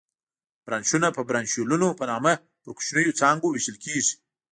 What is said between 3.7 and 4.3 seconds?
کېږي.